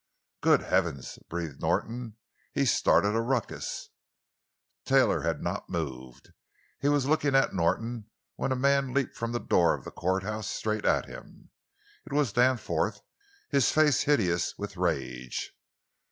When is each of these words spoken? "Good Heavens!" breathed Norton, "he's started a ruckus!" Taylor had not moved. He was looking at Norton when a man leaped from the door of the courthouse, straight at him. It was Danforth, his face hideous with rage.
"Good 0.41 0.61
Heavens!" 0.61 1.19
breathed 1.29 1.61
Norton, 1.61 2.15
"he's 2.51 2.73
started 2.73 3.13
a 3.15 3.21
ruckus!" 3.21 3.89
Taylor 4.83 5.21
had 5.21 5.43
not 5.43 5.69
moved. 5.69 6.33
He 6.79 6.89
was 6.89 7.05
looking 7.05 7.35
at 7.35 7.53
Norton 7.53 8.09
when 8.35 8.51
a 8.51 8.55
man 8.55 8.95
leaped 8.95 9.15
from 9.15 9.31
the 9.31 9.39
door 9.39 9.75
of 9.75 9.83
the 9.85 9.91
courthouse, 9.91 10.47
straight 10.47 10.85
at 10.85 11.05
him. 11.05 11.51
It 12.03 12.13
was 12.13 12.33
Danforth, 12.33 13.01
his 13.51 13.69
face 13.71 14.01
hideous 14.01 14.57
with 14.57 14.75
rage. 14.75 15.53